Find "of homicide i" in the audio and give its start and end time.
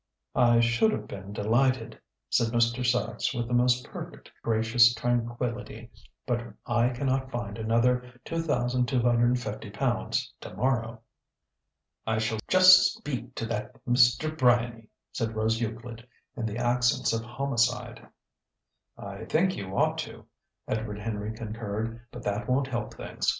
17.13-19.25